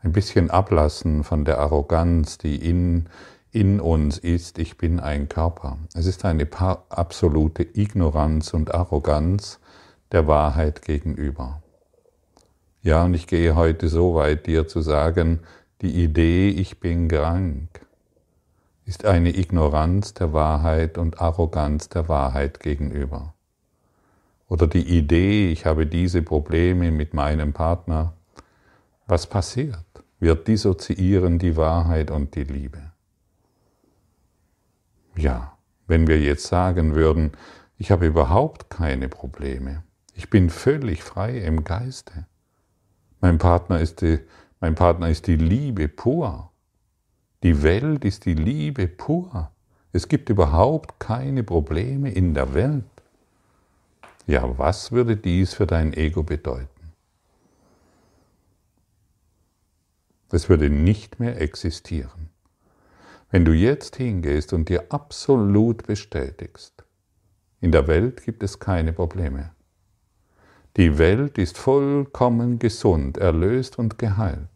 ein 0.02 0.12
bisschen 0.12 0.50
ablassen 0.50 1.24
von 1.24 1.46
der 1.46 1.60
Arroganz, 1.60 2.38
die 2.38 2.56
in, 2.56 3.08
in 3.52 3.80
uns 3.80 4.18
ist, 4.18 4.60
ich 4.60 4.78
bin 4.78 5.00
ein 5.00 5.28
Körper. 5.28 5.78
Es 5.94 6.06
ist 6.06 6.24
eine 6.26 6.48
absolute 6.90 7.64
Ignoranz 7.64 8.54
und 8.54 8.74
Arroganz 8.74 9.60
der 10.12 10.28
Wahrheit 10.28 10.82
gegenüber. 10.82 11.62
Ja, 12.82 13.04
und 13.04 13.14
ich 13.14 13.28
gehe 13.28 13.56
heute 13.56 13.90
so 13.90 14.16
weit, 14.16 14.48
dir 14.48 14.68
zu 14.68 14.82
sagen, 14.82 15.42
die 15.82 16.04
Idee, 16.04 16.50
ich 16.50 16.80
bin 16.80 17.10
krank, 17.10 17.68
ist 18.86 19.06
eine 19.06 19.38
Ignoranz 19.38 20.14
der 20.14 20.34
Wahrheit 20.34 20.98
und 20.98 21.22
Arroganz 21.22 21.90
der 21.90 22.08
Wahrheit 22.08 22.60
gegenüber. 22.60 23.34
Oder 24.48 24.66
die 24.66 24.98
Idee, 24.98 25.52
ich 25.52 25.66
habe 25.66 25.86
diese 25.86 26.22
Probleme 26.22 26.90
mit 26.90 27.14
meinem 27.14 27.54
Partner, 27.54 28.14
was 29.06 29.28
passiert? 29.28 29.89
Wir 30.20 30.36
dissoziieren 30.36 31.40
die 31.40 31.56
Wahrheit 31.56 32.12
und 32.12 32.36
die 32.36 32.44
Liebe. 32.44 32.92
Ja, 35.16 35.58
wenn 35.88 36.08
wir 36.08 36.20
jetzt 36.20 36.46
sagen 36.48 36.94
würden, 36.94 37.32
ich 37.78 37.92
habe 37.92 38.08
überhaupt 38.08 38.70
keine 38.70 39.08
Probleme, 39.08 39.84
ich 40.14 40.30
bin 40.30 40.50
völlig 40.50 41.04
frei 41.04 41.40
im 41.40 41.64
Geiste, 41.64 42.26
mein 43.22 43.38
Partner 43.38 43.80
ist 43.80 44.02
die, 44.02 44.20
mein 44.60 44.76
Partner 44.76 45.10
ist 45.10 45.28
die 45.28 45.38
Liebe 45.38 45.88
pur, 45.88 46.52
die 47.44 47.64
Welt 47.64 48.04
ist 48.04 48.26
die 48.26 48.34
Liebe 48.34 48.88
pur, 48.88 49.52
es 49.94 50.08
gibt 50.08 50.30
überhaupt 50.30 51.00
keine 51.00 51.44
Probleme 51.44 52.12
in 52.12 52.34
der 52.34 52.54
Welt. 52.54 52.84
Ja, 54.28 54.58
was 54.58 54.92
würde 54.92 55.18
dies 55.18 55.54
für 55.54 55.66
dein 55.66 55.94
Ego 55.94 56.24
bedeuten? 56.24 56.79
Es 60.32 60.50
würde 60.50 60.70
nicht 60.70 61.20
mehr 61.20 61.42
existieren. 61.42 62.30
Wenn 63.32 63.46
du 63.46 63.54
jetzt 63.54 63.96
hingehst 63.96 64.54
und 64.54 64.70
dir 64.70 64.86
absolut 64.90 65.86
bestätigst, 65.88 66.84
in 67.62 67.72
der 67.72 67.88
Welt 67.88 68.24
gibt 68.24 68.44
es 68.44 68.60
keine 68.60 68.94
Probleme. 68.94 69.52
Die 70.78 70.98
Welt 70.98 71.38
ist 71.38 71.58
vollkommen 71.58 72.60
gesund, 72.60 73.18
erlöst 73.18 73.80
und 73.80 73.98
geheilt. 73.98 74.48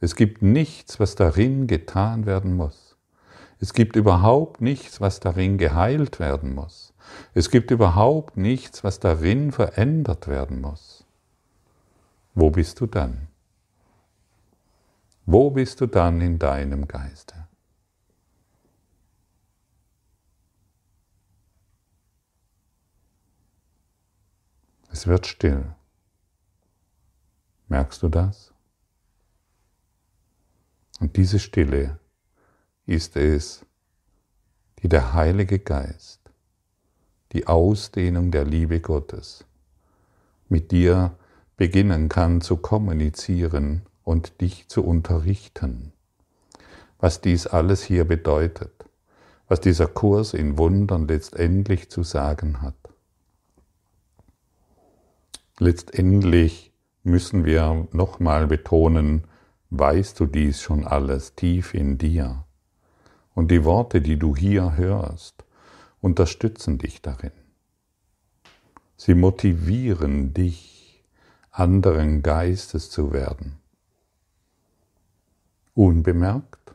Es 0.00 0.16
gibt 0.16 0.42
nichts, 0.42 0.98
was 0.98 1.14
darin 1.14 1.68
getan 1.68 2.26
werden 2.26 2.56
muss. 2.56 2.96
Es 3.60 3.72
gibt 3.72 3.94
überhaupt 3.94 4.60
nichts, 4.60 5.00
was 5.00 5.20
darin 5.20 5.58
geheilt 5.58 6.18
werden 6.18 6.54
muss. 6.54 6.92
Es 7.34 7.50
gibt 7.50 7.70
überhaupt 7.70 8.36
nichts, 8.36 8.82
was 8.82 8.98
darin 8.98 9.52
verändert 9.52 10.26
werden 10.26 10.60
muss. 10.60 11.04
Wo 12.34 12.50
bist 12.50 12.80
du 12.80 12.86
dann? 12.86 13.28
Wo 15.24 15.50
bist 15.50 15.80
du 15.80 15.86
dann 15.86 16.20
in 16.20 16.38
deinem 16.38 16.88
Geiste? 16.88 17.46
Es 24.90 25.06
wird 25.06 25.26
still. 25.26 25.74
Merkst 27.68 28.02
du 28.02 28.08
das? 28.08 28.52
Und 31.00 31.16
diese 31.16 31.38
Stille 31.38 31.98
ist 32.86 33.16
es, 33.16 33.64
die 34.82 34.88
der 34.88 35.14
Heilige 35.14 35.58
Geist, 35.58 36.20
die 37.32 37.46
Ausdehnung 37.46 38.30
der 38.30 38.44
Liebe 38.44 38.80
Gottes, 38.80 39.44
mit 40.48 40.70
dir 40.70 41.16
beginnen 41.56 42.08
kann 42.08 42.40
zu 42.40 42.56
kommunizieren 42.56 43.86
und 44.04 44.40
dich 44.40 44.68
zu 44.68 44.84
unterrichten, 44.84 45.92
was 46.98 47.20
dies 47.20 47.46
alles 47.46 47.82
hier 47.82 48.04
bedeutet, 48.04 48.84
was 49.48 49.60
dieser 49.60 49.86
Kurs 49.86 50.34
in 50.34 50.58
Wundern 50.58 51.06
letztendlich 51.08 51.90
zu 51.90 52.02
sagen 52.02 52.62
hat. 52.62 52.74
Letztendlich 55.58 56.72
müssen 57.02 57.44
wir 57.44 57.86
nochmal 57.92 58.46
betonen, 58.46 59.24
weißt 59.70 60.18
du 60.18 60.26
dies 60.26 60.60
schon 60.60 60.86
alles 60.86 61.34
tief 61.34 61.74
in 61.74 61.98
dir. 61.98 62.44
Und 63.34 63.50
die 63.50 63.64
Worte, 63.64 64.00
die 64.00 64.18
du 64.18 64.36
hier 64.36 64.76
hörst, 64.76 65.44
unterstützen 66.00 66.78
dich 66.78 67.00
darin. 67.00 67.32
Sie 68.96 69.14
motivieren 69.14 70.34
dich, 70.34 71.04
anderen 71.50 72.22
Geistes 72.22 72.90
zu 72.90 73.12
werden 73.12 73.61
unbemerkt, 75.74 76.74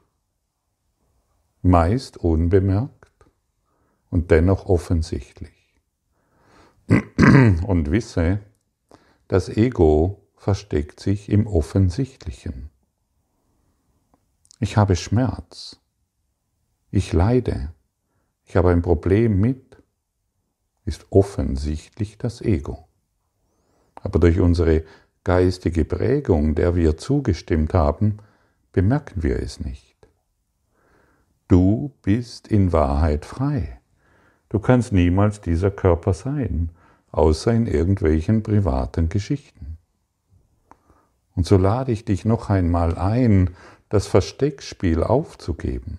meist 1.61 2.17
unbemerkt 2.17 3.25
und 4.09 4.31
dennoch 4.31 4.65
offensichtlich. 4.65 5.51
Und 6.87 7.91
wisse, 7.91 8.39
das 9.27 9.49
Ego 9.49 10.23
versteckt 10.35 10.99
sich 10.99 11.29
im 11.29 11.45
Offensichtlichen. 11.45 12.69
Ich 14.59 14.77
habe 14.77 14.95
Schmerz. 14.95 15.79
Ich 16.89 17.11
leide. 17.13 17.73
Ich 18.45 18.55
habe 18.55 18.71
ein 18.71 18.81
Problem 18.81 19.39
mit. 19.39 19.77
ist 20.85 21.05
offensichtlich 21.09 22.17
das 22.17 22.41
Ego. 22.41 22.87
Aber 23.95 24.19
durch 24.19 24.39
unsere 24.39 24.85
geistige 25.25 25.83
Prägung, 25.83 26.55
der 26.55 26.75
wir 26.75 26.95
zugestimmt 26.95 27.73
haben, 27.73 28.19
bemerken 28.77 29.23
wir 29.23 29.41
es 29.41 29.59
nicht. 29.59 29.97
Du 31.47 31.91
bist 32.03 32.47
in 32.47 32.73
Wahrheit 32.73 33.25
frei. 33.25 33.81
Du 34.49 34.59
kannst 34.59 34.91
niemals 34.93 35.41
dieser 35.41 35.71
Körper 35.71 36.13
sein, 36.13 36.69
außer 37.11 37.51
in 37.51 37.65
irgendwelchen 37.65 38.43
privaten 38.43 39.09
Geschichten. 39.09 39.79
Und 41.35 41.47
so 41.47 41.57
lade 41.57 41.91
ich 41.91 42.05
dich 42.05 42.23
noch 42.23 42.51
einmal 42.51 42.99
ein, 42.99 43.55
das 43.89 44.05
Versteckspiel 44.05 45.01
aufzugeben. 45.01 45.97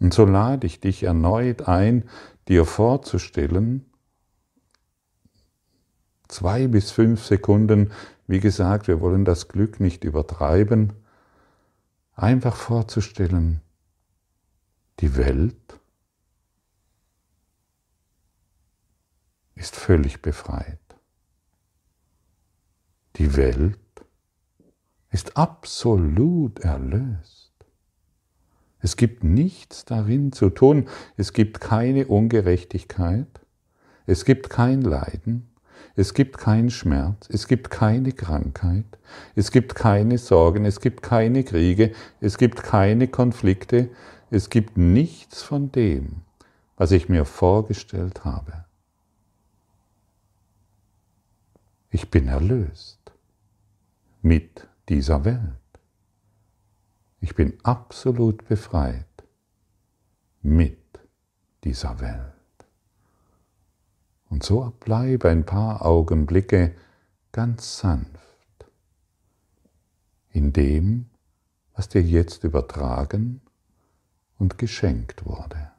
Und 0.00 0.12
so 0.12 0.26
lade 0.26 0.66
ich 0.66 0.80
dich 0.80 1.02
erneut 1.04 1.66
ein, 1.66 2.04
dir 2.46 2.66
vorzustellen, 2.66 3.86
zwei 6.28 6.66
bis 6.68 6.90
fünf 6.90 7.24
Sekunden, 7.24 7.90
wie 8.28 8.40
gesagt, 8.40 8.86
wir 8.86 9.00
wollen 9.00 9.24
das 9.24 9.48
Glück 9.48 9.80
nicht 9.80 10.04
übertreiben, 10.04 10.92
einfach 12.14 12.54
vorzustellen, 12.54 13.62
die 15.00 15.16
Welt 15.16 15.80
ist 19.54 19.74
völlig 19.74 20.20
befreit. 20.20 20.78
Die 23.16 23.34
Welt 23.34 23.78
ist 25.10 25.36
absolut 25.36 26.60
erlöst. 26.60 27.52
Es 28.80 28.96
gibt 28.96 29.24
nichts 29.24 29.84
darin 29.84 30.32
zu 30.32 30.50
tun. 30.50 30.88
Es 31.16 31.32
gibt 31.32 31.60
keine 31.60 32.06
Ungerechtigkeit. 32.06 33.40
Es 34.06 34.24
gibt 34.24 34.50
kein 34.50 34.82
Leiden. 34.82 35.50
Es 35.98 36.14
gibt 36.14 36.38
keinen 36.38 36.70
Schmerz. 36.70 37.28
Es 37.28 37.48
gibt 37.48 37.70
keine 37.70 38.12
Krankheit. 38.12 38.84
Es 39.34 39.50
gibt 39.50 39.74
keine 39.74 40.16
Sorgen. 40.16 40.64
Es 40.64 40.78
gibt 40.78 41.02
keine 41.02 41.42
Kriege. 41.42 41.92
Es 42.20 42.38
gibt 42.38 42.62
keine 42.62 43.08
Konflikte. 43.08 43.90
Es 44.30 44.48
gibt 44.48 44.76
nichts 44.76 45.42
von 45.42 45.72
dem, 45.72 46.22
was 46.76 46.92
ich 46.92 47.08
mir 47.08 47.24
vorgestellt 47.24 48.24
habe. 48.24 48.64
Ich 51.90 52.08
bin 52.12 52.28
erlöst 52.28 53.00
mit 54.22 54.68
dieser 54.88 55.24
Welt. 55.24 55.80
Ich 57.20 57.34
bin 57.34 57.58
absolut 57.64 58.46
befreit 58.46 59.24
mit 60.42 60.78
dieser 61.64 61.98
Welt. 61.98 62.37
Und 64.28 64.42
so 64.42 64.72
bleibe 64.80 65.28
ein 65.28 65.44
paar 65.44 65.84
Augenblicke 65.84 66.74
ganz 67.32 67.78
sanft 67.78 68.18
in 70.30 70.52
dem, 70.52 71.06
was 71.74 71.88
dir 71.88 72.02
jetzt 72.02 72.44
übertragen 72.44 73.40
und 74.38 74.58
geschenkt 74.58 75.24
wurde. 75.24 75.70